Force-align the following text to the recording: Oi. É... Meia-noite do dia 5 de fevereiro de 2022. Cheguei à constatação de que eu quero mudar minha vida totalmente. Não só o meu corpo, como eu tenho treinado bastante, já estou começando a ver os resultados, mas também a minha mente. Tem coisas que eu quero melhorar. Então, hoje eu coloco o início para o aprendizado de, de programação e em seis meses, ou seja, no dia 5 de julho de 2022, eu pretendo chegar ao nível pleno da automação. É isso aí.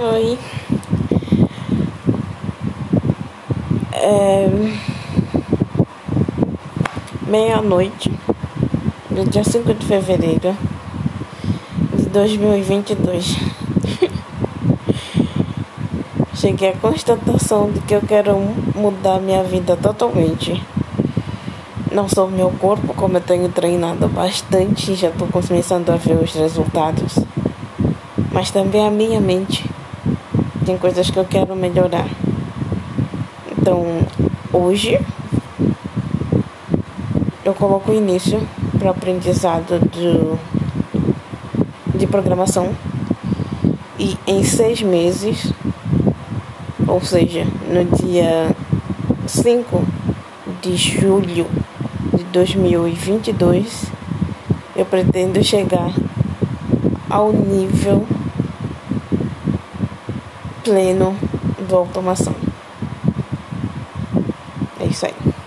Oi. 0.00 0.38
É... 3.94 4.48
Meia-noite 7.26 8.08
do 9.10 9.28
dia 9.28 9.42
5 9.42 9.74
de 9.74 9.84
fevereiro 9.84 10.56
de 11.96 12.08
2022. 12.10 13.38
Cheguei 16.32 16.68
à 16.68 16.76
constatação 16.76 17.68
de 17.72 17.80
que 17.80 17.96
eu 17.96 18.00
quero 18.00 18.38
mudar 18.76 19.18
minha 19.18 19.42
vida 19.42 19.76
totalmente. 19.76 20.62
Não 21.90 22.08
só 22.08 22.26
o 22.26 22.30
meu 22.30 22.52
corpo, 22.52 22.94
como 22.94 23.16
eu 23.16 23.20
tenho 23.20 23.48
treinado 23.48 24.06
bastante, 24.06 24.94
já 24.94 25.08
estou 25.08 25.26
começando 25.26 25.90
a 25.90 25.96
ver 25.96 26.22
os 26.22 26.32
resultados, 26.34 27.18
mas 28.30 28.52
também 28.52 28.86
a 28.86 28.90
minha 28.92 29.20
mente. 29.20 29.67
Tem 30.68 30.76
coisas 30.76 31.08
que 31.08 31.18
eu 31.18 31.24
quero 31.24 31.56
melhorar. 31.56 32.06
Então, 33.50 34.06
hoje 34.52 35.00
eu 37.42 37.54
coloco 37.54 37.90
o 37.90 37.94
início 37.94 38.46
para 38.78 38.88
o 38.88 38.90
aprendizado 38.90 39.80
de, 39.90 41.98
de 41.98 42.06
programação 42.06 42.76
e 43.98 44.14
em 44.26 44.44
seis 44.44 44.82
meses, 44.82 45.50
ou 46.86 47.00
seja, 47.00 47.46
no 47.66 47.86
dia 47.96 48.54
5 49.26 49.82
de 50.60 50.76
julho 50.76 51.46
de 52.14 52.24
2022, 52.24 53.86
eu 54.76 54.84
pretendo 54.84 55.42
chegar 55.42 55.94
ao 57.08 57.32
nível 57.32 58.06
pleno 60.68 61.16
da 61.66 61.76
automação. 61.78 62.34
É 64.78 64.84
isso 64.84 65.06
aí. 65.06 65.37